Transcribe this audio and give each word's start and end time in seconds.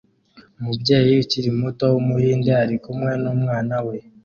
Umubyeyi 0.59 1.13
ukiri 1.23 1.49
muto 1.61 1.83
wumuhinde 1.93 2.51
ari 2.63 2.75
kumwe 2.83 3.11
numwana 3.21 3.75
we 3.85 3.95